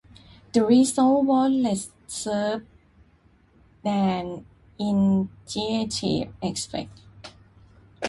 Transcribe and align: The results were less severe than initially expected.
The 0.53 0.65
results 0.65 1.27
were 1.27 1.47
less 1.47 1.91
severe 2.07 2.65
than 3.83 4.47
initially 4.79 6.27
expected. 6.41 7.01